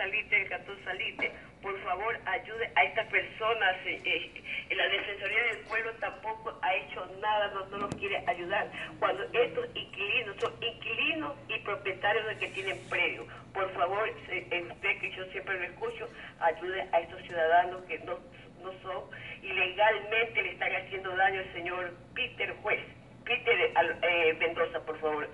Salite, 0.00 0.34
del 0.34 0.48
Cantón 0.48 0.78
Salite, 0.82 1.30
por 1.60 1.78
favor 1.82 2.18
ayude 2.24 2.70
a 2.74 2.84
estas 2.84 3.06
personas. 3.08 3.76
eh, 3.84 4.00
eh, 4.06 4.74
la 4.74 4.88
Defensoría 4.88 5.42
del 5.44 5.58
Pueblo 5.68 5.92
tampoco 6.00 6.58
ha 6.62 6.74
hecho 6.74 7.04
nada, 7.20 7.48
no, 7.48 7.66
no 7.66 7.76
los 7.84 7.94
quiere 7.96 8.16
ayudar. 8.26 8.66
Cuando 8.98 9.24
estos 9.24 9.66
inquilinos 9.76 10.36
son 10.40 10.54
inquilinos 10.62 11.36
y 11.48 11.58
propietarios 11.58 12.26
de 12.28 12.38
que 12.38 12.48
tienen 12.48 12.78
predio, 12.88 13.26
por 13.52 13.70
favor, 13.74 14.08
eh, 14.08 14.64
usted 14.70 15.00
que 15.00 15.10
yo 15.10 15.24
siempre 15.32 15.58
lo 15.58 15.64
escucho, 15.66 16.08
ayude 16.40 16.88
a 16.92 17.00
estos 17.00 17.20
ciudadanos 17.24 17.84
que 17.84 17.98
no, 17.98 18.18
no 18.62 18.72
son 18.82 19.04
ilegalmente 19.42 20.42
le 20.42 20.52
están 20.52 20.72
haciendo 20.76 21.14
daño 21.14 21.40
al 21.40 21.52
señor 21.52 21.92
Peter 22.14 22.54
Juez. 22.62 22.80
Peter 23.26 23.60
eh, 23.60 23.74
eh, 24.02 24.34
Mendoza, 24.40 24.80
por 24.86 24.98
favor, 24.98 25.28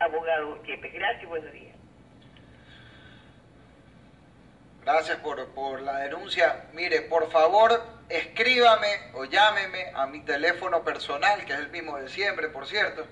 abogado 0.00 0.60
Yepes. 0.64 0.92
Gracias 0.92 1.28
buenos 1.28 1.52
días. 1.52 1.81
Gracias 4.84 5.18
por, 5.18 5.46
por 5.50 5.80
la 5.80 5.98
denuncia. 5.98 6.64
Mire, 6.72 7.02
por 7.02 7.30
favor, 7.30 7.80
escríbame 8.08 9.12
o 9.14 9.24
llámeme 9.24 9.92
a 9.94 10.06
mi 10.06 10.24
teléfono 10.24 10.82
personal, 10.82 11.44
que 11.44 11.52
es 11.52 11.60
el 11.60 11.70
mismo 11.70 11.96
de 11.98 12.08
siempre, 12.08 12.48
por 12.48 12.66
cierto, 12.66 13.06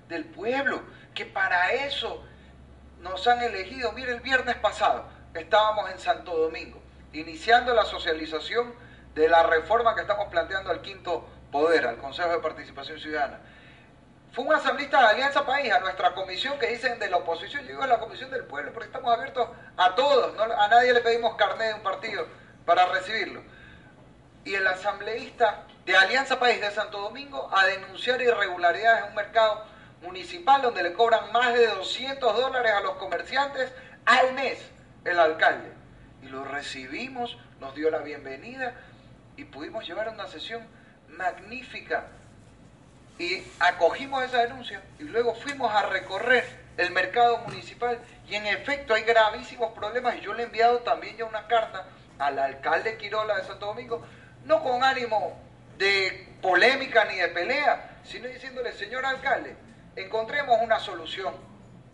del 0.09 0.25
pueblo, 0.25 0.83
que 1.15 1.27
para 1.27 1.73
eso 1.73 2.25
nos 3.01 3.27
han 3.27 3.43
elegido. 3.43 3.93
Mire, 3.93 4.13
el 4.13 4.21
viernes 4.21 4.57
pasado 4.57 5.09
estábamos 5.35 5.91
en 5.91 5.99
Santo 5.99 6.37
Domingo, 6.37 6.83
iniciando 7.13 7.75
la 7.75 7.85
socialización 7.85 8.75
de 9.15 9.29
la 9.29 9.43
reforma 9.45 9.95
que 9.95 10.03
estamos 10.03 10.29
planteando 10.29 10.71
al 10.71 10.83
quinto 10.83 11.29
poder, 11.51 11.87
al 11.87 11.99
Consejo 11.99 12.31
de 12.31 12.39
Participación 12.39 12.99
Ciudadana. 12.99 13.41
Fue 14.33 14.45
un 14.45 14.55
asambleísta 14.55 15.01
de 15.01 15.07
Alianza 15.09 15.45
País, 15.45 15.73
a 15.73 15.81
nuestra 15.81 16.15
comisión 16.15 16.57
que 16.61 16.69
dicen 16.69 17.01
de 17.01 17.11
la 17.11 17.17
oposición, 17.17 17.63
yo 17.63 17.71
digo 17.71 17.87
la 17.87 17.99
comisión 17.99 18.31
del 18.31 18.45
pueblo, 18.45 18.73
porque 18.73 18.87
estamos 18.87 19.13
abiertos 19.13 19.49
a 19.77 19.95
todos, 19.97 20.39
a 20.39 20.69
nadie 20.69 20.95
le 20.95 21.01
pedimos 21.01 21.35
carnet 21.35 21.69
de 21.69 21.75
un 21.75 21.83
partido 21.83 22.29
para 22.65 22.87
recibirlo. 22.87 23.43
Y 24.45 24.55
el 24.55 24.65
asambleísta 24.69 25.65
de 25.85 25.97
Alianza 25.97 26.39
País 26.39 26.61
de 26.61 26.71
Santo 26.71 27.01
Domingo 27.01 27.51
a 27.53 27.67
denunciar 27.67 28.23
irregularidades 28.23 29.03
en 29.03 29.09
un 29.09 29.15
mercado 29.17 29.65
municipal 30.03 30.63
donde 30.63 30.85
le 30.85 30.93
cobran 30.93 31.33
más 31.33 31.53
de 31.53 31.67
200 31.67 32.37
dólares 32.37 32.73
a 32.73 32.81
los 32.81 32.93
comerciantes 32.95 33.73
al 34.07 34.33
mes 34.35 34.65
el 35.05 35.19
alcalde. 35.19 35.73
Y 36.23 36.27
lo 36.27 36.45
recibimos, 36.45 37.37
nos 37.59 37.75
dio 37.75 37.91
la 37.91 37.99
bienvenida 37.99 38.75
y 39.37 39.45
pudimos 39.45 39.85
llevar 39.89 40.09
una 40.09 40.29
sesión 40.29 40.65
magnífica 41.09 42.07
y 43.21 43.47
acogimos 43.59 44.25
esa 44.25 44.39
denuncia 44.39 44.81
y 44.99 45.03
luego 45.03 45.35
fuimos 45.35 45.71
a 45.71 45.83
recorrer 45.83 46.43
el 46.79 46.91
mercado 46.91 47.37
municipal 47.47 47.99
y 48.27 48.35
en 48.35 48.47
efecto 48.47 48.95
hay 48.95 49.03
gravísimos 49.03 49.73
problemas 49.73 50.17
y 50.17 50.21
yo 50.23 50.33
le 50.33 50.45
he 50.45 50.47
enviado 50.47 50.79
también 50.79 51.19
ya 51.19 51.27
una 51.27 51.47
carta 51.47 51.85
al 52.19 52.39
alcalde 52.39 52.97
Quirola 52.97 53.37
de 53.37 53.45
Santo 53.45 53.67
Domingo, 53.67 54.03
no 54.47 54.63
con 54.63 54.83
ánimo 54.83 55.39
de 55.77 56.35
polémica 56.41 57.05
ni 57.05 57.17
de 57.17 57.29
pelea, 57.29 57.99
sino 58.05 58.27
diciéndole, 58.27 58.73
señor 58.73 59.05
alcalde, 59.05 59.55
encontremos 59.97 60.57
una 60.63 60.79
solución 60.79 61.35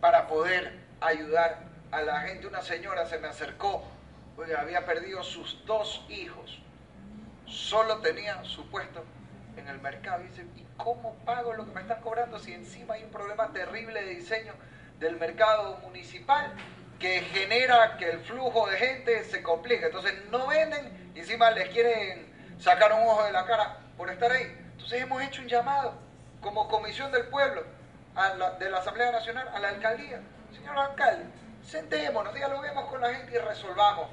para 0.01 0.29
poder 0.29 0.79
ayudar 1.01 1.59
a 1.91 2.03
la 2.03 2.21
gente. 2.21 2.47
Una 2.47 2.63
señora 2.63 3.05
se 3.07 3.19
me 3.19 3.27
acercó, 3.27 3.85
oiga, 4.37 4.61
había 4.61 4.87
perdido 4.87 5.25
sus 5.25 5.65
dos 5.67 6.05
hijos, 6.09 6.61
solo 7.47 7.99
tenía 7.99 8.45
su 8.45 8.69
puesto 8.71 9.05
en 9.57 9.69
el 9.69 9.81
mercado. 9.81 10.23
Y 10.23 10.29
dice, 10.29 10.47
¿y 10.57 10.67
cómo 10.77 11.15
pago 11.25 11.53
lo 11.55 11.65
que 11.67 11.73
me 11.73 11.81
están 11.81 12.01
cobrando 12.01 12.39
si 12.39 12.53
encima 12.53 12.95
hay 12.95 13.05
un 13.05 13.11
problema 13.11 13.53
terrible 13.53 14.03
de 14.03 14.11
diseño 14.15 14.53
del 14.99 15.17
mercado 15.17 15.79
municipal 15.79 16.53
que 16.99 17.21
genera 17.21 17.97
que 17.99 18.09
el 18.11 18.21
flujo 18.21 18.69
de 18.69 18.77
gente 18.77 19.25
se 19.25 19.43
complique? 19.43 19.87
Entonces 19.87 20.15
no 20.31 20.47
venden 20.47 21.13
y 21.15 21.21
encima 21.21 21.51
les 21.51 21.69
quieren 21.71 22.27
sacar 22.59 22.93
un 22.93 23.03
ojo 23.03 23.25
de 23.25 23.33
la 23.33 23.45
cara 23.47 23.79
por 23.97 24.11
estar 24.11 24.31
ahí. 24.31 24.45
Entonces 24.73 25.03
hemos 25.03 25.23
hecho 25.23 25.43
un 25.43 25.49
llamado 25.49 25.95
como 26.41 26.69
comisión 26.69 27.11
del 27.13 27.27
pueblo 27.27 27.65
a 28.15 28.31
la- 28.35 28.51
de 28.53 28.71
la 28.71 28.79
Asamblea 28.79 29.11
Nacional 29.11 29.49
a 29.53 29.59
la 29.59 29.69
alcaldía. 29.69 30.21
Señor 30.55 30.79
alcalde, 30.79 31.25
sentémonos, 31.63 32.33
dialoguemos 32.35 32.85
con 32.87 33.01
la 33.01 33.13
gente 33.13 33.35
y 33.35 33.39
resolvamos 33.39 34.09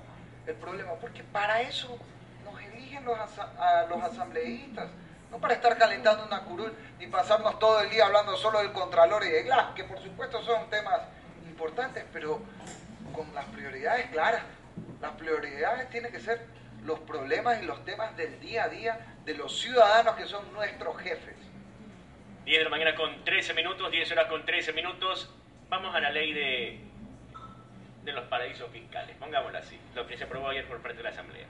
el 0.48 0.56
problema, 0.56 0.94
porque 0.96 1.24
para 1.24 1.62
eso 1.62 1.98
nos 2.44 2.62
eligen 2.62 3.06
los, 3.06 3.18
asa- 3.18 3.52
a 3.58 3.86
los 3.86 4.04
asambleístas, 4.04 4.88
no 5.34 5.40
para 5.40 5.56
estar 5.56 5.76
calentando 5.80 6.26
una 6.26 6.44
curul 6.44 6.72
ni 7.00 7.08
pasarnos 7.08 7.58
todo 7.58 7.82
el 7.82 7.90
día 7.90 8.06
hablando 8.06 8.38
solo 8.38 8.60
del 8.60 8.72
Contralor 8.72 9.26
y 9.26 9.30
de 9.30 9.42
GLAS, 9.44 9.74
que 9.74 9.84
por 9.84 10.00
supuesto 10.00 10.44
son 10.44 10.70
temas 10.70 11.02
importantes, 11.48 12.06
pero 12.14 12.40
con 13.12 13.34
las 13.34 13.46
prioridades 13.46 14.12
claras. 14.12 14.44
Las 15.02 15.14
prioridades 15.14 15.90
tienen 15.90 16.12
que 16.12 16.20
ser 16.20 16.46
los 16.84 17.00
problemas 17.00 17.64
y 17.64 17.66
los 17.66 17.84
temas 17.84 18.16
del 18.16 18.40
día 18.40 18.66
a 18.66 18.70
día 18.70 19.16
de 19.26 19.34
los 19.34 19.60
ciudadanos 19.60 20.16
que 20.16 20.28
son 20.28 20.54
nuestros 20.54 20.96
jefes. 21.02 21.36
10 22.46 22.60
de 22.60 22.64
la 22.64 22.70
mañana 22.70 22.94
con 22.96 23.24
13 23.24 23.56
minutos, 23.56 23.90
10 23.90 24.12
horas 24.12 24.28
con 24.28 24.46
13 24.46 24.72
minutos. 24.74 25.34
Vamos 25.68 25.96
a 25.96 26.00
la 26.00 26.12
ley 26.12 26.32
de, 26.34 26.80
de 28.04 28.12
los 28.12 28.26
paraísos 28.26 28.70
fiscales, 28.72 29.16
pongámoslo 29.18 29.58
así, 29.58 29.80
lo 29.96 30.06
que 30.06 30.16
se 30.16 30.26
aprobó 30.26 30.50
ayer 30.50 30.68
por 30.68 30.80
parte 30.80 30.98
de 30.98 31.04
la 31.04 31.10
Asamblea. 31.10 31.48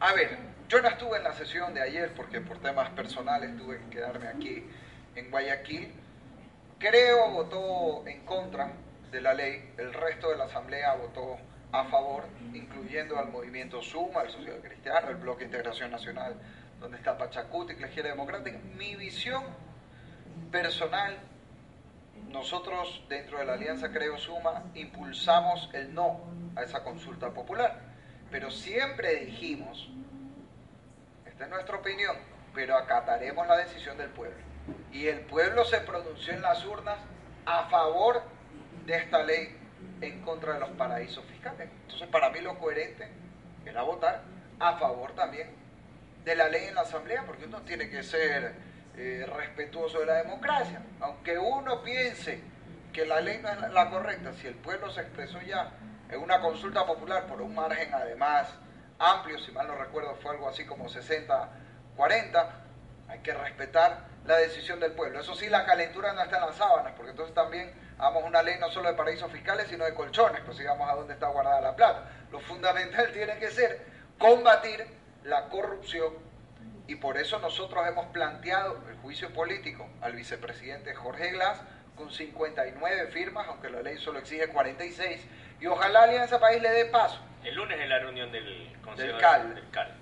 A 0.00 0.12
ver, 0.12 0.55
yo 0.68 0.82
no 0.82 0.88
estuve 0.88 1.18
en 1.18 1.24
la 1.24 1.32
sesión 1.32 1.74
de 1.74 1.82
ayer 1.82 2.12
porque 2.14 2.40
por 2.40 2.58
temas 2.58 2.90
personales 2.90 3.56
tuve 3.56 3.78
que 3.78 3.90
quedarme 3.90 4.28
aquí 4.28 4.64
en 5.14 5.30
Guayaquil. 5.30 5.92
Creo 6.78 7.30
votó 7.30 8.06
en 8.06 8.24
contra 8.24 8.72
de 9.10 9.20
la 9.20 9.32
ley, 9.32 9.72
el 9.78 9.92
resto 9.92 10.30
de 10.30 10.36
la 10.36 10.44
asamblea 10.44 10.94
votó 10.94 11.38
a 11.72 11.84
favor, 11.84 12.24
incluyendo 12.52 13.18
al 13.18 13.28
movimiento 13.28 13.80
Suma, 13.82 14.22
el 14.22 14.30
Social 14.30 14.60
Cristiano, 14.62 15.08
el 15.08 15.16
Bloque 15.16 15.44
Integración 15.44 15.90
Nacional, 15.90 16.34
donde 16.80 16.96
está 16.98 17.16
Pachacuti, 17.16 17.72
Iglesia 17.72 18.02
Democrática. 18.02 18.58
Mi 18.76 18.96
visión 18.96 19.44
personal, 20.50 21.16
nosotros 22.28 23.04
dentro 23.08 23.38
de 23.38 23.44
la 23.44 23.54
Alianza 23.54 23.90
Creo 23.90 24.18
Suma 24.18 24.64
impulsamos 24.74 25.70
el 25.72 25.94
no 25.94 26.20
a 26.56 26.62
esa 26.62 26.82
consulta 26.82 27.30
popular, 27.30 27.80
pero 28.30 28.50
siempre 28.50 29.24
dijimos, 29.24 29.88
esta 31.36 31.44
es 31.44 31.50
nuestra 31.50 31.76
opinión, 31.76 32.16
pero 32.54 32.76
acataremos 32.78 33.46
la 33.46 33.58
decisión 33.58 33.98
del 33.98 34.08
pueblo. 34.08 34.38
Y 34.90 35.06
el 35.08 35.20
pueblo 35.20 35.66
se 35.66 35.80
pronunció 35.82 36.32
en 36.32 36.40
las 36.40 36.64
urnas 36.64 36.96
a 37.44 37.64
favor 37.68 38.22
de 38.86 38.96
esta 38.96 39.22
ley 39.22 39.54
en 40.00 40.22
contra 40.22 40.54
de 40.54 40.60
los 40.60 40.70
paraísos 40.70 41.22
fiscales. 41.26 41.68
Entonces, 41.82 42.08
para 42.08 42.30
mí 42.30 42.40
lo 42.40 42.58
coherente 42.58 43.06
era 43.66 43.82
votar 43.82 44.22
a 44.58 44.78
favor 44.78 45.12
también 45.14 45.50
de 46.24 46.34
la 46.34 46.48
ley 46.48 46.64
en 46.68 46.74
la 46.74 46.80
Asamblea, 46.80 47.24
porque 47.26 47.44
uno 47.44 47.60
tiene 47.62 47.90
que 47.90 48.02
ser 48.02 48.54
eh, 48.96 49.26
respetuoso 49.36 50.00
de 50.00 50.06
la 50.06 50.14
democracia. 50.14 50.80
Aunque 51.00 51.38
uno 51.38 51.82
piense 51.82 52.40
que 52.94 53.04
la 53.04 53.20
ley 53.20 53.38
no 53.42 53.50
es 53.50 53.60
la- 53.60 53.68
la 53.68 53.90
correcta, 53.90 54.32
si 54.32 54.46
el 54.46 54.54
pueblo 54.54 54.90
se 54.90 55.02
expresó 55.02 55.38
ya 55.42 55.70
en 56.10 56.18
una 56.18 56.40
consulta 56.40 56.86
popular 56.86 57.26
por 57.26 57.42
un 57.42 57.54
margen 57.54 57.92
además 57.92 58.48
amplio, 58.98 59.38
si 59.38 59.52
mal 59.52 59.66
no 59.66 59.76
recuerdo 59.76 60.16
fue 60.16 60.32
algo 60.32 60.48
así 60.48 60.64
como 60.64 60.88
60-40, 60.88 62.50
hay 63.08 63.18
que 63.20 63.34
respetar 63.34 64.06
la 64.24 64.36
decisión 64.38 64.80
del 64.80 64.92
pueblo. 64.92 65.20
Eso 65.20 65.34
sí, 65.34 65.48
la 65.48 65.64
calentura 65.64 66.12
no 66.12 66.22
está 66.22 66.38
en 66.38 66.46
las 66.46 66.56
sábanas, 66.56 66.92
porque 66.96 67.10
entonces 67.10 67.34
también 67.34 67.72
hagamos 67.98 68.24
una 68.24 68.42
ley 68.42 68.56
no 68.58 68.70
solo 68.70 68.88
de 68.88 68.94
paraísos 68.94 69.30
fiscales, 69.30 69.68
sino 69.68 69.84
de 69.84 69.94
colchones, 69.94 70.40
pues 70.44 70.56
sigamos 70.56 70.90
a 70.90 70.94
dónde 70.94 71.14
está 71.14 71.28
guardada 71.28 71.60
la 71.60 71.76
plata. 71.76 72.10
Lo 72.30 72.40
fundamental 72.40 73.10
tiene 73.12 73.38
que 73.38 73.50
ser 73.50 73.86
combatir 74.18 74.86
la 75.24 75.48
corrupción 75.48 76.14
y 76.86 76.96
por 76.96 77.16
eso 77.18 77.38
nosotros 77.38 77.86
hemos 77.86 78.06
planteado 78.06 78.80
el 78.88 78.96
juicio 78.98 79.32
político 79.32 79.88
al 80.00 80.12
vicepresidente 80.12 80.94
Jorge 80.94 81.32
Glass 81.32 81.60
con 81.96 82.10
59 82.10 83.08
firmas, 83.08 83.46
aunque 83.48 83.70
la 83.70 83.82
ley 83.82 83.98
solo 83.98 84.18
exige 84.18 84.48
46, 84.48 85.26
y 85.60 85.66
ojalá 85.66 86.02
Alianza 86.02 86.38
País 86.38 86.60
le 86.60 86.70
dé 86.70 86.84
paso 86.86 87.18
El 87.46 87.54
lunes 87.54 87.78
es 87.80 87.88
la 87.88 88.00
reunión 88.00 88.32
del 88.32 88.76
Consejo 88.82 89.12
Del 89.12 89.20
CAL. 89.20 89.54
del 89.54 89.70
CAL. 89.70 89.94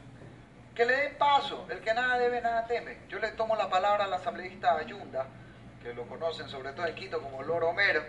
que 0.74 0.86
le 0.86 0.96
den 0.96 1.18
paso, 1.18 1.66
el 1.68 1.80
que 1.80 1.92
nada 1.92 2.18
debe, 2.18 2.40
nada 2.40 2.66
teme. 2.66 3.00
Yo 3.10 3.18
le 3.18 3.32
tomo 3.32 3.54
la 3.54 3.68
palabra 3.68 4.04
al 4.04 4.14
asambleísta 4.14 4.78
Ayunda, 4.78 5.26
que 5.82 5.92
lo 5.92 6.06
conocen 6.08 6.48
sobre 6.48 6.72
todo 6.72 6.86
en 6.86 6.94
Quito 6.94 7.20
como 7.20 7.42
Loro 7.42 7.68
Homero, 7.68 8.02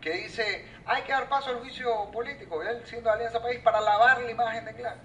que 0.00 0.10
dice, 0.14 0.66
hay 0.86 1.02
que 1.02 1.12
dar 1.12 1.28
paso 1.28 1.50
al 1.50 1.60
juicio 1.60 2.10
político, 2.10 2.64
él 2.64 2.82
siendo 2.84 3.12
Alianza 3.12 3.40
País, 3.40 3.60
para 3.60 3.80
lavar 3.80 4.22
la 4.22 4.30
imagen 4.32 4.64
de 4.64 4.74
Clan. 4.74 4.98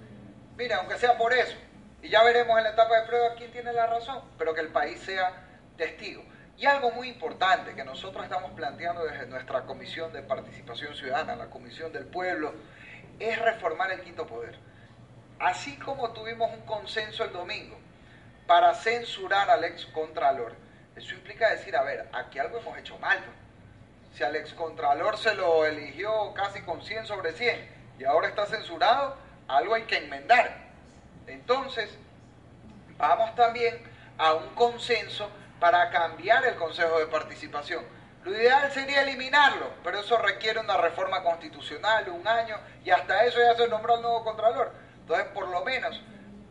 Mira, 0.57 0.77
aunque 0.77 0.97
sea 0.97 1.15
por 1.15 1.31
eso, 1.31 1.55
y 2.01 2.09
ya 2.09 2.23
veremos 2.23 2.57
en 2.57 2.63
la 2.63 2.71
etapa 2.71 2.99
de 3.01 3.07
prueba 3.07 3.35
quién 3.35 3.51
tiene 3.51 3.71
la 3.71 3.85
razón, 3.85 4.19
pero 4.39 4.55
que 4.55 4.61
el 4.61 4.69
país 4.69 4.99
sea 4.99 5.31
testigo. 5.77 6.23
Y 6.57 6.65
algo 6.65 6.89
muy 6.89 7.09
importante 7.09 7.75
que 7.75 7.83
nosotros 7.83 8.23
estamos 8.23 8.51
planteando 8.53 9.05
desde 9.05 9.27
nuestra 9.27 9.61
Comisión 9.61 10.11
de 10.11 10.23
Participación 10.23 10.95
Ciudadana, 10.95 11.35
la 11.35 11.51
Comisión 11.51 11.93
del 11.93 12.07
Pueblo, 12.07 12.55
es 13.19 13.41
reformar 13.41 13.91
el 13.91 14.01
quinto 14.01 14.25
poder. 14.25 14.57
Así 15.39 15.77
como 15.77 16.11
tuvimos 16.11 16.51
un 16.51 16.61
consenso 16.61 17.23
el 17.23 17.33
domingo 17.33 17.77
para 18.47 18.73
censurar 18.73 19.49
al 19.49 19.63
excontralor, 19.63 20.55
eso 20.95 21.13
implica 21.13 21.49
decir, 21.49 21.75
a 21.75 21.83
ver, 21.83 22.07
aquí 22.13 22.39
algo 22.39 22.59
hemos 22.59 22.77
hecho 22.77 22.97
mal. 22.99 23.19
Si 24.13 24.23
al 24.23 24.35
excontralor 24.35 25.17
se 25.17 25.35
lo 25.35 25.65
eligió 25.65 26.33
casi 26.33 26.61
con 26.61 26.81
100 26.81 27.05
sobre 27.05 27.33
100 27.33 27.69
y 27.99 28.05
ahora 28.05 28.29
está 28.29 28.45
censurado, 28.45 29.17
algo 29.47 29.75
hay 29.75 29.83
que 29.83 29.97
enmendar. 29.97 30.57
Entonces, 31.27 31.89
vamos 32.97 33.35
también 33.35 33.77
a 34.17 34.33
un 34.33 34.47
consenso 34.55 35.29
para 35.59 35.89
cambiar 35.89 36.45
el 36.45 36.55
Consejo 36.55 36.99
de 36.99 37.07
Participación. 37.07 37.83
Lo 38.25 38.31
ideal 38.31 38.71
sería 38.71 39.03
eliminarlo, 39.03 39.69
pero 39.83 39.99
eso 39.99 40.17
requiere 40.17 40.59
una 40.59 40.77
reforma 40.77 41.21
constitucional, 41.21 42.09
un 42.09 42.27
año, 42.27 42.57
y 42.83 42.89
hasta 42.89 43.23
eso 43.23 43.37
ya 43.37 43.55
se 43.55 43.67
nombró 43.67 43.97
el 43.97 44.01
nuevo 44.01 44.23
Contralor. 44.23 44.73
Entonces, 45.01 45.27
por 45.27 45.47
lo 45.47 45.63
menos, 45.63 46.01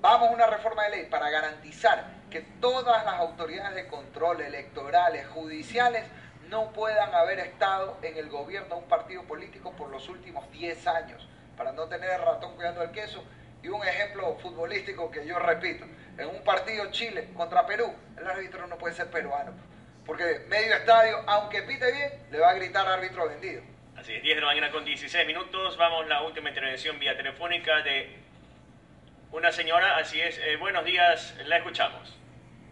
vamos 0.01 0.29
a 0.29 0.33
una 0.35 0.47
reforma 0.47 0.85
de 0.85 0.91
ley 0.91 1.07
para 1.07 1.31
garantizar 1.31 2.05
que 2.31 2.43
todas 2.61 3.05
las 3.05 3.15
autoridades 3.15 3.75
de 3.75 3.89
control 3.89 4.43
electorales, 4.43 5.27
judiciales, 5.27 6.05
no 6.49 6.73
puedan 6.73 7.13
haber 7.13 7.41
estado 7.41 7.99
en 8.03 8.19
el 8.19 8.29
gobierno 8.29 8.77
de 8.77 8.81
un 8.83 8.89
partido 8.89 9.25
político 9.25 9.73
por 9.73 9.89
los 9.89 10.09
últimos 10.09 10.49
10 10.53 10.87
años, 10.87 11.29
para 11.57 11.73
no 11.73 11.89
tener 11.89 12.09
el 12.09 12.23
ratón 12.23 12.55
cuidando 12.55 12.85
el 12.85 12.93
queso. 12.93 13.25
Y 13.65 13.69
un 13.69 13.83
ejemplo 13.83 14.37
futbolístico 14.41 15.11
que 15.11 15.27
yo 15.27 15.41
repito, 15.41 15.87
en 16.19 16.29
un 16.29 16.45
partido 16.45 16.89
Chile 16.93 17.31
contra 17.37 17.67
Perú, 17.67 17.93
el 18.17 18.29
árbitro 18.29 18.65
no 18.69 18.79
puede 18.79 18.95
ser 18.95 19.11
peruano, 19.11 19.55
porque 20.07 20.41
medio 20.49 20.75
estadio, 20.75 21.17
aunque 21.27 21.63
pite 21.63 21.91
bien, 21.93 22.11
le 22.31 22.39
va 22.39 22.51
a 22.51 22.55
gritar 22.55 22.87
árbitro 22.87 23.29
vendido. 23.29 23.63
Así 23.97 24.15
es, 24.15 24.23
10 24.23 24.37
de 24.37 24.41
la 24.43 24.49
mañana 24.49 24.71
con 24.71 24.85
16 24.85 25.27
minutos. 25.27 25.77
Vamos 25.79 26.05
a 26.05 26.09
la 26.09 26.23
última 26.23 26.51
intervención 26.51 26.99
vía 26.99 27.17
telefónica 27.17 27.81
de 27.83 28.17
una 29.33 29.51
señora. 29.51 29.97
Así 29.97 30.21
es, 30.21 30.39
eh, 30.39 30.57
buenos 30.57 30.85
días, 30.85 31.35
la 31.47 31.57
escuchamos. 31.57 32.19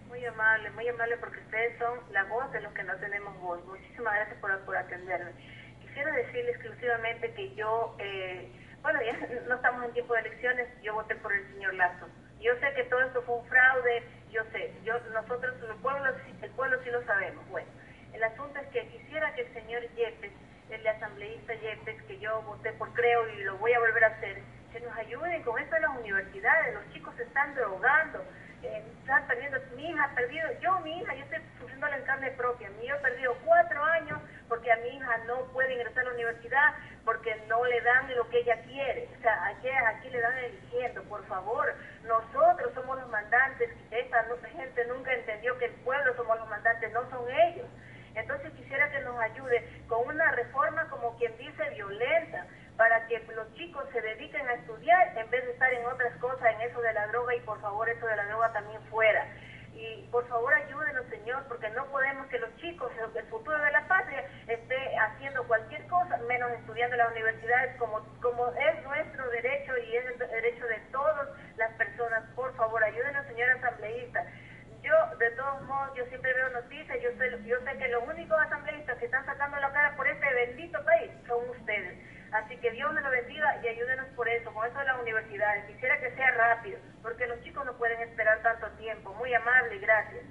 Muy 0.08 0.24
amable, 0.26 0.70
muy 0.70 0.86
amable 0.88 1.16
porque 1.16 1.38
ustedes 1.38 1.78
son 1.78 2.00
la 2.12 2.24
voz 2.24 2.52
de 2.52 2.60
los 2.60 2.72
que 2.74 2.82
no 2.82 2.94
tenemos 2.96 3.38
voz. 3.40 3.64
Muchísimas 3.64 4.14
gracias 4.14 4.38
por, 4.38 4.58
por 4.66 4.76
atenderme. 4.76 5.32
Quisiera 5.80 6.12
decirle 6.12 6.50
exclusivamente 6.50 7.32
que 7.32 7.54
yo, 7.54 7.96
eh, 7.98 8.50
bueno, 8.82 9.00
ya 9.02 9.12
no 9.48 9.54
estamos 9.54 9.84
en 9.86 9.92
tiempo 9.92 10.12
de 10.14 10.20
elecciones, 10.20 10.68
yo 10.82 10.92
voté 10.92 11.14
por 11.16 11.32
el 11.32 11.46
señor 11.54 11.72
Lazo. 11.74 12.08
Yo 12.40 12.52
sé 12.60 12.74
que 12.74 12.84
todo 12.84 13.00
esto 13.00 13.22
fue 13.22 13.36
un 13.36 13.46
fraude, 13.46 14.02
yo 14.32 14.42
sé, 14.50 14.72
yo 14.82 14.98
nosotros, 15.12 15.54
el 15.68 15.76
pueblo, 15.76 16.10
el 16.40 16.50
pueblo 16.52 16.82
sí 16.82 16.90
lo 16.90 17.04
sabemos. 17.04 17.46
Bueno, 17.50 17.68
el 18.14 18.24
asunto 18.24 18.58
es 18.58 18.66
que 18.68 18.86
quisiera 18.88 19.34
que 19.34 19.42
el 19.42 19.52
señor 19.52 19.82
Yepes, 19.94 20.32
el 20.70 20.86
asambleísta 20.86 21.54
Yepes, 21.54 22.02
que 22.04 22.18
yo 22.18 22.40
voté 22.42 22.72
por 22.72 22.92
creo 22.94 23.28
y 23.28 23.44
lo 23.44 23.58
voy 23.58 23.74
a 23.74 23.78
volver 23.78 24.04
a 24.04 24.08
hacer, 24.08 24.42
que 24.72 24.80
nos 24.80 24.96
ayuden 24.96 25.42
con 25.42 25.60
esto 25.60 25.74
de 25.74 25.80
las 25.82 25.98
universidades. 25.98 26.74
Los 26.74 26.88
chicos 26.94 27.14
se 27.16 27.24
están 27.24 27.54
drogando, 27.54 28.24
eh, 28.62 28.82
están 29.00 29.26
perdiendo. 29.26 29.58
Mi 29.76 29.90
hija 29.90 30.04
ha 30.04 30.14
perdido, 30.14 30.48
yo, 30.60 30.80
mi 30.80 30.98
hija, 30.98 31.14
yo 31.14 31.24
estoy 31.24 31.38
sufriéndola 31.58 31.96
en 31.98 32.04
carne 32.04 32.30
propia. 32.30 32.70
Mi 32.78 32.86
hija 32.86 32.94
ha 32.94 33.02
perdido 33.02 33.36
cuatro 33.44 33.84
años 33.84 34.18
porque 34.48 34.72
a 34.72 34.76
mi 34.76 34.96
hija 34.96 35.18
no 35.26 35.44
puede 35.52 35.74
ingresar 35.74 36.00
a 36.00 36.08
la 36.08 36.14
universidad 36.14 36.74
porque 37.04 37.34
no 37.48 37.64
le 37.64 37.80
dan 37.80 38.14
lo 38.16 38.28
que 38.28 38.38
ella 38.38 38.60
quiere. 38.62 39.08
O 39.18 39.22
sea, 39.22 39.46
aquí, 39.46 39.68
aquí 39.68 40.10
le 40.10 40.20
dan 40.20 40.38
eligiendo, 40.38 41.02
por 41.04 41.24
favor. 41.26 41.74
Nosotros 42.04 42.72
somos 42.74 42.98
los 43.00 43.08
mandantes. 43.10 43.70
Esta 43.90 44.24
gente 44.50 44.84
nunca 44.86 45.12
entendió 45.12 45.58
que 45.58 45.66
el 45.66 45.74
pueblo 45.82 46.14
somos 46.16 46.38
los 46.38 46.48
mandantes, 46.48 46.92
no 46.92 47.08
son 47.10 47.28
ellos. 47.30 47.66
Entonces 48.14 48.52
quisiera 48.52 48.90
que 48.90 49.00
nos 49.00 49.18
ayude 49.18 49.66
con 49.88 50.06
una 50.06 50.30
reforma, 50.32 50.88
como 50.90 51.16
quien 51.16 51.36
dice, 51.38 51.70
violenta, 51.70 52.46
para 52.76 53.06
que 53.06 53.18
los 53.34 53.52
chicos 53.54 53.84
se 53.92 54.00
dediquen 54.00 54.46
a 54.48 54.54
estudiar 54.54 55.16
en 55.16 55.30
vez 55.30 55.44
de 55.44 55.52
estar 55.52 55.72
en 55.72 55.86
otras 55.86 56.14
cosas, 56.16 56.54
en 56.54 56.60
eso 56.62 56.80
de 56.80 56.92
la 56.92 57.06
droga 57.08 57.34
y 57.34 57.40
por 57.40 57.60
favor 57.60 57.88
eso 57.88 58.06
de 58.06 58.16
la 58.16 58.26
droga 58.26 58.52
también 58.52 58.80
fuera. 58.90 59.26
Por 60.12 60.28
favor 60.28 60.52
ayúdenos, 60.52 61.06
Señor, 61.06 61.42
porque 61.48 61.70
no 61.70 61.86
podemos 61.86 62.26
que 62.26 62.38
los 62.38 62.54
chicos, 62.56 62.92
el 63.14 63.24
futuro 63.28 63.58
de 63.58 63.72
la 63.72 63.88
patria, 63.88 64.22
esté 64.46 64.98
haciendo 64.98 65.42
cualquier 65.48 65.86
cosa, 65.86 66.18
menos 66.28 66.52
estudiando 66.52 66.96
las 66.96 67.12
universidades, 67.12 67.74
como, 67.78 68.04
como 68.20 68.52
es 68.52 68.84
nuestro 68.84 69.26
derecho 69.30 69.72
y 69.78 69.96
es 69.96 70.04
el 70.04 70.18
derecho 70.18 70.66
de 70.66 70.76
todas 70.92 71.28
las 71.56 71.72
personas. 71.76 72.24
Por 72.36 72.54
favor, 72.56 72.84
ayúdenos, 72.84 73.26
señor 73.26 73.52
asambleísta. 73.52 74.26
Yo, 74.82 74.94
de 75.16 75.30
todos 75.30 75.62
modos, 75.62 75.96
yo 75.96 76.04
siempre 76.06 76.34
veo 76.34 76.50
noticias, 76.50 77.00
yo 77.00 77.10
sé, 77.16 77.30
yo 77.46 77.56
sé 77.64 77.78
que 77.78 77.88
los 77.88 78.06
únicos 78.06 78.38
asambleístas 78.38 78.98
que 78.98 79.06
están 79.06 79.24
sacando 79.24 79.58
la 79.60 79.72
cara 79.72 79.96
por 79.96 80.06
este 80.06 80.34
bendito 80.34 80.84
país 80.84 81.10
son 81.26 81.48
ustedes. 81.48 81.96
Así 82.32 82.56
que 82.56 82.70
Dios 82.70 82.90
me 82.94 83.00
lo 83.02 83.10
bendiga 83.10 83.60
y 83.62 83.68
ayúdenos 83.68 84.08
por 84.16 84.26
eso, 84.26 84.52
con 84.54 84.66
eso 84.66 84.78
de 84.78 84.86
las 84.86 85.00
universidades. 85.00 85.66
Quisiera 85.66 85.98
que 86.00 86.14
sea 86.16 86.30
rápido, 86.32 86.78
porque 87.02 87.26
los 87.26 87.40
chicos 87.42 87.64
no 87.66 87.74
pueden 87.74 88.00
esperar 88.00 88.31
Muy 89.00 89.34
amable 89.34 89.78
gracias. 89.78 90.24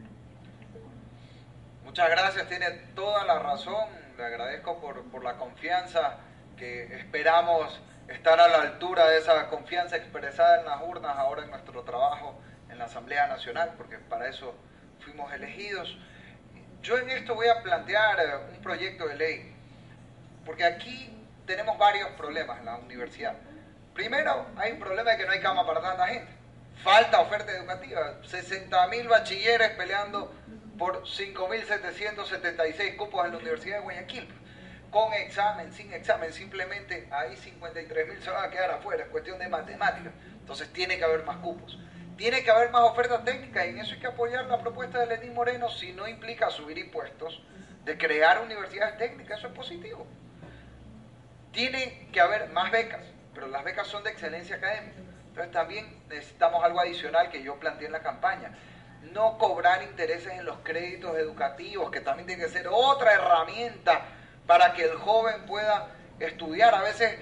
Muchas 1.83 2.09
gracias, 2.09 2.47
tiene 2.47 2.69
toda 2.95 3.25
la 3.25 3.39
razón. 3.39 3.89
Le 4.17 4.23
agradezco 4.23 4.79
por, 4.79 5.03
por 5.09 5.23
la 5.23 5.37
confianza 5.37 6.17
que 6.57 6.83
esperamos 6.95 7.81
estar 8.07 8.39
a 8.39 8.47
la 8.47 8.61
altura 8.61 9.07
de 9.07 9.17
esa 9.17 9.47
confianza 9.49 9.97
expresada 9.97 10.59
en 10.59 10.65
las 10.65 10.81
urnas 10.81 11.17
ahora 11.17 11.43
en 11.43 11.49
nuestro 11.49 11.83
trabajo 11.83 12.39
en 12.69 12.77
la 12.77 12.85
Asamblea 12.85 13.27
Nacional, 13.27 13.73
porque 13.77 13.97
para 13.97 14.27
eso 14.27 14.55
fuimos 14.99 15.33
elegidos. 15.33 15.97
Yo 16.81 16.97
en 16.97 17.09
esto 17.09 17.35
voy 17.35 17.47
a 17.47 17.61
plantear 17.61 18.19
eh, 18.19 18.55
un 18.55 18.61
proyecto 18.61 19.07
de 19.07 19.15
ley, 19.15 19.55
porque 20.45 20.65
aquí 20.65 21.17
tenemos 21.45 21.77
varios 21.77 22.09
problemas 22.11 22.59
en 22.59 22.65
la 22.65 22.77
universidad. 22.77 23.35
Primero, 23.93 24.45
hay 24.57 24.71
un 24.71 24.79
problema 24.79 25.11
de 25.11 25.17
que 25.17 25.25
no 25.25 25.31
hay 25.31 25.41
cama 25.41 25.65
para 25.65 25.81
tanta 25.81 26.07
gente. 26.07 26.40
Falta 26.83 27.19
oferta 27.19 27.51
educativa. 27.51 28.19
60.000 28.23 29.07
bachilleres 29.07 29.69
peleando 29.71 30.33
por 30.79 31.03
5.776 31.03 32.97
cupos 32.97 33.23
en 33.25 33.33
la 33.33 33.37
Universidad 33.37 33.77
de 33.77 33.83
Guayaquil. 33.83 34.27
Con 34.89 35.13
examen, 35.13 35.71
sin 35.71 35.93
examen, 35.93 36.33
simplemente 36.33 37.07
ahí 37.11 37.35
53.000 37.35 38.19
se 38.19 38.29
van 38.31 38.45
a 38.45 38.49
quedar 38.49 38.71
afuera. 38.71 39.03
Es 39.03 39.09
cuestión 39.09 39.37
de 39.37 39.47
matemáticas. 39.47 40.11
Entonces 40.39 40.73
tiene 40.73 40.97
que 40.97 41.03
haber 41.03 41.23
más 41.23 41.37
cupos. 41.37 41.77
Tiene 42.17 42.43
que 42.43 42.49
haber 42.49 42.71
más 42.71 42.81
oferta 42.81 43.23
técnica 43.23 43.65
y 43.65 43.69
en 43.69 43.79
eso 43.79 43.93
hay 43.93 43.99
que 43.99 44.07
apoyar 44.07 44.45
la 44.45 44.59
propuesta 44.59 44.99
de 44.99 45.05
Lenín 45.05 45.35
Moreno 45.35 45.69
si 45.69 45.93
no 45.93 46.07
implica 46.07 46.49
subir 46.49 46.79
impuestos, 46.79 47.43
de 47.85 47.97
crear 47.97 48.41
universidades 48.41 48.97
técnicas. 48.97 49.37
Eso 49.37 49.47
es 49.47 49.53
positivo. 49.53 50.07
Tiene 51.51 52.09
que 52.11 52.19
haber 52.19 52.49
más 52.49 52.71
becas, 52.71 53.05
pero 53.35 53.47
las 53.47 53.63
becas 53.63 53.87
son 53.87 54.03
de 54.03 54.09
excelencia 54.09 54.55
académica. 54.55 55.10
Entonces 55.31 55.53
también 55.53 56.03
necesitamos 56.09 56.61
algo 56.61 56.81
adicional 56.81 57.29
que 57.29 57.41
yo 57.41 57.57
planteé 57.57 57.87
en 57.87 57.93
la 57.93 58.01
campaña. 58.01 58.51
No 59.13 59.37
cobrar 59.37 59.81
intereses 59.81 60.33
en 60.33 60.43
los 60.43 60.57
créditos 60.59 61.17
educativos, 61.17 61.89
que 61.89 62.01
también 62.01 62.27
tiene 62.27 62.43
que 62.43 62.49
ser 62.49 62.67
otra 62.69 63.13
herramienta 63.13 64.01
para 64.45 64.73
que 64.73 64.83
el 64.83 64.95
joven 64.97 65.45
pueda 65.45 65.87
estudiar. 66.19 66.75
A 66.75 66.81
veces 66.81 67.17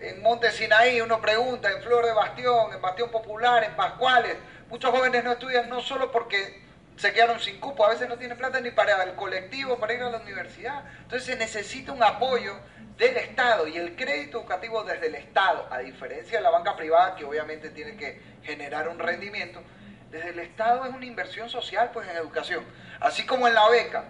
en 0.00 0.22
Monte 0.22 0.50
Sinaí, 0.52 1.02
uno 1.02 1.20
pregunta, 1.20 1.70
en 1.70 1.82
Flor 1.82 2.06
de 2.06 2.12
Bastión, 2.12 2.72
en 2.72 2.80
Bastión 2.80 3.10
Popular, 3.10 3.62
en 3.62 3.76
Pascuales, 3.76 4.38
muchos 4.70 4.90
jóvenes 4.90 5.22
no 5.22 5.32
estudian 5.32 5.68
no 5.68 5.82
solo 5.82 6.10
porque 6.10 6.64
se 6.96 7.12
quedaron 7.12 7.40
sin 7.40 7.60
cupo, 7.60 7.84
a 7.84 7.90
veces 7.90 8.08
no 8.08 8.16
tienen 8.16 8.38
plata 8.38 8.58
ni 8.60 8.70
para 8.70 9.02
el 9.02 9.14
colectivo, 9.14 9.78
para 9.78 9.92
ir 9.92 10.02
a 10.02 10.08
la 10.08 10.18
universidad. 10.18 10.82
Entonces 11.02 11.26
se 11.26 11.36
necesita 11.36 11.92
un 11.92 12.02
apoyo 12.02 12.56
del 12.96 13.16
Estado 13.16 13.66
y 13.66 13.76
el 13.76 13.96
crédito 13.96 14.38
educativo 14.38 14.84
desde 14.84 15.08
el 15.08 15.16
Estado, 15.16 15.66
a 15.70 15.78
diferencia 15.78 16.38
de 16.38 16.44
la 16.44 16.50
banca 16.50 16.76
privada 16.76 17.16
que 17.16 17.24
obviamente 17.24 17.70
tiene 17.70 17.96
que 17.96 18.20
generar 18.42 18.88
un 18.88 18.98
rendimiento, 18.98 19.62
desde 20.10 20.30
el 20.30 20.38
Estado 20.38 20.84
es 20.86 20.94
una 20.94 21.06
inversión 21.06 21.48
social 21.48 21.90
pues 21.92 22.08
en 22.08 22.16
educación. 22.16 22.64
Así 23.00 23.26
como 23.26 23.48
en 23.48 23.54
la 23.54 23.68
beca 23.68 24.04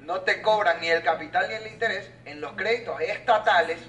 no 0.00 0.20
te 0.20 0.42
cobran 0.42 0.80
ni 0.80 0.88
el 0.88 1.02
capital 1.02 1.48
ni 1.48 1.54
el 1.54 1.66
interés, 1.72 2.10
en 2.26 2.40
los 2.40 2.52
créditos 2.52 3.00
estatales 3.00 3.80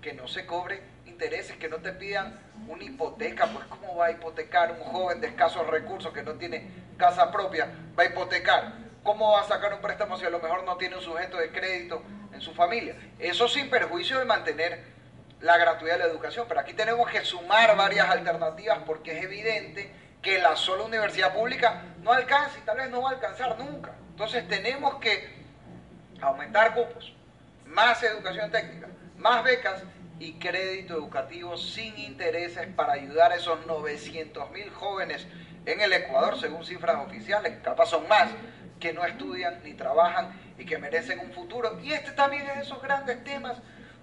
que 0.00 0.14
no 0.14 0.26
se 0.28 0.46
cobre 0.46 0.82
intereses, 1.04 1.56
que 1.56 1.68
no 1.68 1.76
te 1.78 1.92
pidan 1.92 2.40
una 2.66 2.82
hipoteca, 2.82 3.46
pues 3.46 3.66
¿cómo 3.66 3.96
va 3.96 4.06
a 4.06 4.10
hipotecar 4.10 4.72
un 4.72 4.80
joven 4.80 5.20
de 5.20 5.28
escasos 5.28 5.66
recursos 5.66 6.12
que 6.12 6.22
no 6.22 6.34
tiene 6.34 6.70
casa 6.96 7.30
propia? 7.30 7.68
Va 7.98 8.04
a 8.04 8.06
hipotecar. 8.06 8.84
¿Cómo 9.02 9.32
va 9.32 9.42
a 9.42 9.44
sacar 9.44 9.74
un 9.74 9.80
préstamo 9.80 10.16
si 10.16 10.24
a 10.24 10.30
lo 10.30 10.40
mejor 10.40 10.64
no 10.64 10.76
tiene 10.78 10.96
un 10.96 11.02
sujeto 11.02 11.36
de 11.36 11.52
crédito 11.52 12.02
en 12.34 12.40
su 12.40 12.52
familia? 12.52 12.96
Eso 13.18 13.48
sin 13.48 13.70
perjuicio 13.70 14.18
de 14.18 14.24
mantener 14.24 14.94
la 15.40 15.56
gratuidad 15.58 15.94
de 15.94 16.00
la 16.00 16.10
educación. 16.10 16.46
Pero 16.48 16.60
aquí 16.60 16.74
tenemos 16.74 17.08
que 17.10 17.24
sumar 17.24 17.76
varias 17.76 18.08
alternativas 18.08 18.78
porque 18.86 19.16
es 19.16 19.24
evidente 19.24 19.90
que 20.22 20.38
la 20.38 20.56
sola 20.56 20.84
universidad 20.84 21.34
pública 21.34 21.82
no 22.02 22.12
alcanza 22.12 22.58
y 22.58 22.62
tal 22.62 22.78
vez 22.78 22.90
no 22.90 23.02
va 23.02 23.10
a 23.10 23.12
alcanzar 23.14 23.58
nunca. 23.58 23.92
Entonces 24.10 24.48
tenemos 24.48 24.96
que 24.96 25.44
aumentar 26.20 26.74
cupos, 26.74 27.12
más 27.66 28.02
educación 28.02 28.50
técnica, 28.50 28.88
más 29.18 29.44
becas 29.44 29.82
y 30.18 30.34
crédito 30.34 30.94
educativo 30.94 31.56
sin 31.56 31.98
intereses 31.98 32.68
para 32.74 32.94
ayudar 32.94 33.32
a 33.32 33.34
esos 33.34 33.66
900 33.66 34.50
mil 34.50 34.70
jóvenes 34.70 35.26
en 35.66 35.80
el 35.80 35.92
Ecuador, 35.92 36.38
según 36.38 36.64
cifras 36.64 36.96
oficiales, 37.04 37.58
capaz 37.62 37.86
son 37.86 38.06
más, 38.08 38.30
que 38.80 38.92
no 38.92 39.04
estudian 39.04 39.62
ni 39.64 39.74
trabajan 39.74 40.32
y 40.58 40.64
que 40.64 40.78
merecen 40.78 41.18
un 41.18 41.32
futuro. 41.32 41.78
Y 41.80 41.92
este 41.92 42.12
también 42.12 42.46
es 42.48 42.56
de 42.56 42.62
esos 42.62 42.82
grandes 42.82 43.22
temas 43.24 43.56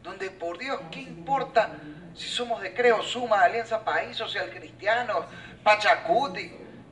donde, 0.04 0.32
por 0.32 0.58
Dios, 0.58 0.80
¿qué 0.92 1.02
importa 1.02 1.70
si 2.16 2.28
somos 2.28 2.62
de 2.62 2.74
Creo, 2.74 3.02
Suma, 3.04 3.42
Alianza 3.42 3.84
País 3.86 4.18
Social 4.18 4.50
Cristiano, 4.50 5.26
Pachacuti? 5.64 6.52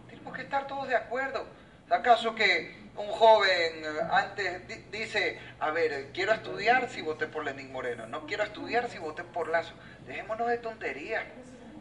Tenemos 0.10 0.34
que 0.36 0.44
estar 0.44 0.68
todos 0.68 0.88
de 0.88 0.96
acuerdo. 0.96 1.46
¿Acaso 1.90 2.36
que 2.36 2.78
un 2.96 3.08
joven 3.08 3.50
eh, 3.50 3.86
antes 4.12 4.68
di- 4.68 4.86
dice, 4.92 5.40
a 5.60 5.72
ver, 5.72 6.10
quiero 6.14 6.34
estudiar 6.34 6.88
si 6.90 7.02
voté 7.02 7.26
por 7.28 7.44
Lenín 7.44 7.72
Moreno, 7.72 8.06
no 8.06 8.26
quiero 8.28 8.44
estudiar 8.44 8.90
si 8.90 9.00
voté 9.00 9.24
por 9.24 9.48
Lazo? 9.50 9.74
Dejémonos 10.06 10.48
de 10.48 10.58
tonterías. 10.60 11.24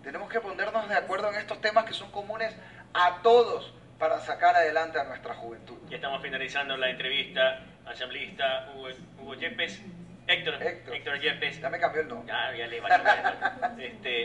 Tenemos 0.03 0.31
que 0.31 0.41
ponernos 0.41 0.89
de 0.89 0.95
acuerdo 0.95 1.29
en 1.31 1.35
estos 1.39 1.61
temas 1.61 1.85
que 1.85 1.93
son 1.93 2.11
comunes 2.11 2.55
a 2.95 3.21
todos 3.23 3.75
para 3.99 4.21
sacar 4.21 4.55
adelante 4.57 4.99
a 4.99 5.05
nuestra 5.05 5.35
juventud. 5.35 5.77
Ya 5.89 5.97
estamos 5.97 6.23
finalizando 6.23 6.77
la 6.77 6.91
entrevista. 6.91 7.61
Asambleísta 7.87 8.71
Hugo, 8.75 8.89
Hugo 9.21 9.35
Yepes. 9.35 9.83
Héctor, 10.27 10.63
Héctor. 10.63 10.95
Héctor, 10.95 11.21
Yepes. 11.21 11.61
Ya 11.61 11.71
me 11.71 11.79
cambió 11.79 12.03
el 12.03 12.09
nombre. 12.09 12.29
Ya, 12.33 12.57
ya 12.57 12.67
le 12.67 12.81
valió 12.81 12.99
bueno. 13.03 13.79
este, 13.83 14.25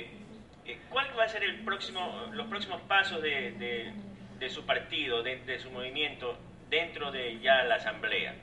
eh, 0.66 0.80
¿Cuál 0.90 1.08
va 1.18 1.24
a 1.24 1.30
ser 1.30 1.44
el 1.44 1.64
próximo, 1.64 2.28
los 2.34 2.48
próximos 2.48 2.82
pasos 2.84 3.22
de, 3.22 3.52
de- 3.54 3.94
de 4.40 4.50
su 4.50 4.66
partido, 4.66 5.24
de, 5.24 5.38
de 5.38 5.58
su 5.60 5.72
movimiento 5.72 6.38
dentro 6.70 7.12
de 7.12 7.40
ya 7.40 7.64
la 7.64 7.76
asamblea? 7.76 8.36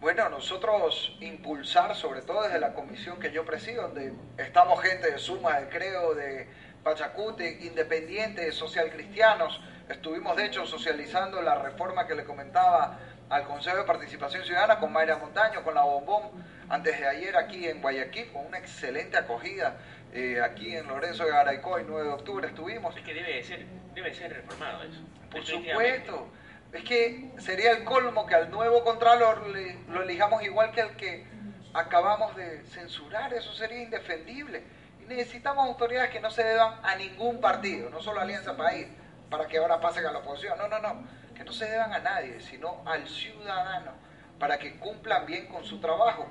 Bueno, 0.00 0.28
nosotros 0.28 1.16
impulsar, 1.20 1.96
sobre 1.96 2.20
todo 2.22 2.42
desde 2.42 2.60
la 2.60 2.74
comisión 2.74 3.18
que 3.18 3.32
yo 3.32 3.44
presido, 3.44 3.82
donde 3.88 4.12
estamos 4.36 4.80
gente 4.82 5.10
de 5.10 5.18
Suma, 5.18 5.58
de 5.58 5.68
Creo, 5.70 6.14
de 6.14 6.46
Pachacuti, 6.84 7.44
independientes, 7.62 8.54
social 8.54 8.90
cristianos. 8.90 9.60
Estuvimos, 9.88 10.36
de 10.36 10.44
hecho, 10.46 10.66
socializando 10.66 11.40
la 11.42 11.54
reforma 11.56 12.06
que 12.06 12.14
le 12.14 12.24
comentaba 12.24 12.98
al 13.30 13.44
Consejo 13.44 13.76
de 13.78 13.84
Participación 13.84 14.44
Ciudadana 14.44 14.78
con 14.78 14.92
Mayra 14.92 15.16
Montaño, 15.16 15.62
con 15.62 15.74
la 15.74 15.82
Bombón, 15.82 16.30
antes 16.68 16.98
de 17.00 17.06
ayer 17.06 17.36
aquí 17.36 17.66
en 17.66 17.80
Guayaquil, 17.80 18.30
con 18.32 18.46
una 18.46 18.58
excelente 18.58 19.16
acogida. 19.16 19.76
eh, 20.14 20.40
aquí 20.42 20.74
en 20.74 20.86
Lorenzo 20.88 21.24
de 21.26 21.32
Garaycoy, 21.32 21.84
9 21.86 22.06
de 22.08 22.14
octubre 22.14 22.48
estuvimos. 22.48 22.96
Es 22.96 23.02
que 23.02 23.12
debe 23.12 23.44
ser, 23.44 23.66
debe 23.94 24.14
ser 24.14 24.32
reformado 24.32 24.82
eso. 24.82 25.00
Por 25.30 25.44
supuesto. 25.44 26.28
Es 26.72 26.82
que 26.84 27.30
sería 27.36 27.72
el 27.72 27.84
colmo 27.84 28.24
que 28.26 28.34
al 28.34 28.50
nuevo 28.50 28.82
Contralor 28.84 29.46
le- 29.48 29.76
lo 29.88 30.02
elijamos 30.02 30.42
igual 30.42 30.70
que 30.72 30.80
al 30.80 30.96
que 30.96 31.26
acabamos 31.74 32.34
de 32.36 32.62
censurar. 32.68 33.34
Eso 33.34 33.52
sería 33.52 33.82
indefendible. 33.82 34.62
Y 35.02 35.04
necesitamos 35.04 35.66
autoridades 35.66 36.08
que 36.10 36.20
no 36.20 36.30
se 36.30 36.42
deban 36.42 36.80
a 36.82 36.94
ningún 36.96 37.38
partido, 37.42 37.90
no 37.90 38.00
solo 38.00 38.20
a 38.20 38.22
Alianza 38.22 38.56
País, 38.56 38.86
para 39.30 39.46
que 39.46 39.58
ahora 39.58 39.80
pasen 39.80 40.06
a 40.06 40.12
la 40.12 40.18
oposición. 40.18 40.58
No, 40.58 40.68
no, 40.68 40.78
no. 40.78 41.04
Que 41.34 41.44
no 41.44 41.52
se 41.52 41.66
deban 41.66 41.92
a 41.92 41.98
nadie, 41.98 42.40
sino 42.40 42.82
al 42.84 43.06
ciudadano, 43.06 43.92
para 44.38 44.58
que 44.58 44.76
cumplan 44.78 45.26
bien 45.26 45.46
con 45.46 45.64
su 45.64 45.80
trabajo. 45.80 46.28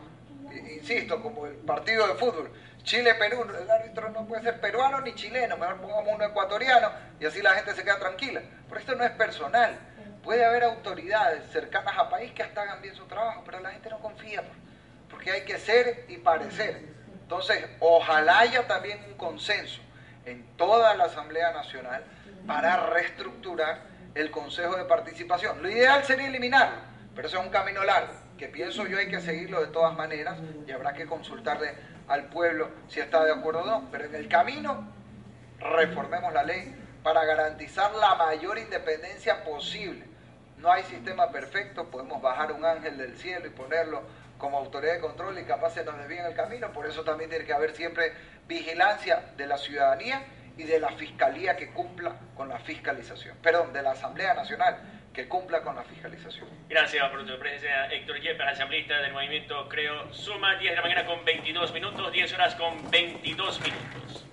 Insisto, 0.52 1.22
como 1.22 1.46
el 1.46 1.56
partido 1.56 2.08
de 2.08 2.16
fútbol. 2.16 2.52
Chile-Perú, 2.84 3.46
el 3.62 3.70
árbitro 3.70 4.10
no 4.10 4.26
puede 4.26 4.44
ser 4.44 4.62
peruano 4.62 5.02
ni 5.02 5.14
chileno, 5.14 5.58
mejor 5.58 5.82
pongamos 5.82 6.08
uno 6.16 6.24
ecuatoriano 6.24 6.90
y 7.20 7.26
así 7.26 7.42
la 7.42 7.54
gente 7.54 7.74
se 7.74 7.84
queda 7.84 8.00
tranquila. 8.00 8.42
Pero 8.70 8.80
esto 8.80 8.96
no 8.96 9.04
es 9.04 9.12
personal. 9.12 9.78
Puede 10.24 10.46
haber 10.46 10.64
autoridades 10.64 11.52
cercanas 11.52 11.98
a 11.98 12.10
país 12.10 12.32
que 12.32 12.44
hasta 12.44 12.62
hagan 12.62 12.82
bien 12.82 12.96
su 12.96 13.06
trabajo, 13.06 13.44
pero 13.46 13.60
la 13.60 13.72
gente 13.72 13.90
no 13.90 14.00
confía, 14.00 14.42
pues, 14.42 14.58
porque 15.10 15.32
hay 15.32 15.42
que 15.44 15.58
ser 15.58 16.06
y 16.08 16.18
parecer. 16.18 16.82
Entonces, 17.22 17.66
ojalá 17.80 18.40
haya 18.40 18.68
también 18.68 19.04
un 19.06 19.18
consenso 19.18 19.82
en 20.26 20.46
toda 20.56 20.96
la 20.96 21.06
Asamblea 21.06 21.52
Nacional 21.52 22.04
para 22.48 22.88
reestructurar 22.88 23.82
el 24.16 24.32
Consejo 24.32 24.78
de 24.78 24.86
Participación. 24.86 25.62
Lo 25.62 25.70
ideal 25.70 26.04
sería 26.06 26.28
eliminarlo, 26.28 26.78
pero 27.14 27.28
eso 27.28 27.40
es 27.40 27.46
un 27.46 27.52
camino 27.52 27.84
largo, 27.84 28.14
que 28.38 28.48
pienso 28.48 28.88
yo 28.88 28.98
hay 28.98 29.10
que 29.10 29.20
seguirlo 29.20 29.60
de 29.60 29.68
todas 29.68 29.96
maneras 29.96 30.40
y 30.66 30.72
habrá 30.72 30.94
que 30.94 31.06
consultarle 31.06 31.76
al 32.08 32.30
pueblo 32.30 32.70
si 32.88 33.02
está 33.02 33.24
de 33.26 33.34
acuerdo 33.34 33.62
o 33.62 33.66
no. 33.66 33.90
Pero 33.92 34.06
en 34.06 34.16
el 34.16 34.28
camino 34.28 34.88
reformemos 35.60 36.34
la 36.34 36.44
ley 36.44 36.74
para 37.04 37.26
garantizar 37.26 37.94
la 37.96 38.16
mayor 38.16 38.58
independencia 38.58 39.44
posible. 39.44 40.06
No 40.58 40.72
hay 40.72 40.84
sistema 40.84 41.30
perfecto, 41.32 41.90
podemos 41.92 42.22
bajar 42.22 42.52
un 42.52 42.66
ángel 42.66 42.98
del 42.98 43.16
cielo 43.18 43.46
y 43.46 43.52
ponerlo 43.52 44.02
como 44.38 44.58
autoridad 44.58 44.94
de 44.94 45.00
control 45.02 45.38
y 45.38 45.44
capaz 45.44 45.72
se 45.72 45.84
nos 45.84 45.98
desvíe 45.98 46.20
en 46.20 46.28
el 46.28 46.36
camino, 46.36 46.72
por 46.72 46.86
eso 46.86 47.04
también 47.04 47.30
tiene 47.30 47.46
que 47.46 47.54
haber 47.54 47.76
siempre 47.76 48.14
vigilancia 48.48 49.24
de 49.36 49.48
la 49.48 49.58
ciudadanía 49.58 50.24
y 50.58 50.64
de 50.64 50.80
la 50.80 50.90
fiscalía 50.92 51.56
que 51.56 51.72
cumpla 51.72 52.16
con 52.36 52.50
la 52.50 52.60
fiscalización, 52.60 53.38
perdón, 53.42 53.74
de 53.74 53.82
la 53.82 53.92
Asamblea 53.92 54.34
Nacional 54.34 54.78
que 55.14 55.28
cumpla 55.28 55.64
con 55.64 55.76
la 55.76 55.84
fiscalización. 55.84 56.48
Gracias 56.70 57.10
por 57.10 57.26
tu 57.26 57.40
presencia, 57.40 57.88
Héctor 57.88 58.22
Yepes, 58.22 58.48
asambleísta 58.48 59.00
del 59.02 59.14
movimiento 59.14 59.68
Creo 59.68 60.14
Suma, 60.14 60.56
10 60.58 60.72
de 60.72 60.76
la 60.76 60.82
mañana 60.84 61.06
con 61.06 61.26
22 61.26 61.74
minutos, 61.74 62.12
10 62.12 62.34
horas 62.34 62.56
con 62.56 62.92
22 62.92 63.60
minutos. 63.62 64.26